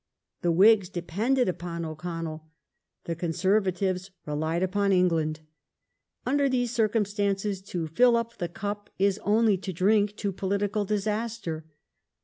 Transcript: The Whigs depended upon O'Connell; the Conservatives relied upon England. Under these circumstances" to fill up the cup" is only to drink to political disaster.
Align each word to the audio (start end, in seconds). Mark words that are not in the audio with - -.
The 0.41 0.51
Whigs 0.51 0.89
depended 0.89 1.47
upon 1.47 1.85
O'Connell; 1.85 2.47
the 3.03 3.13
Conservatives 3.15 4.09
relied 4.25 4.63
upon 4.63 4.91
England. 4.91 5.41
Under 6.25 6.49
these 6.49 6.71
circumstances" 6.73 7.61
to 7.69 7.85
fill 7.85 8.15
up 8.17 8.37
the 8.39 8.49
cup" 8.49 8.89
is 9.07 9.19
only 9.19 9.57
to 9.57 9.71
drink 9.71 10.15
to 10.15 10.31
political 10.31 10.85
disaster. 10.85 11.65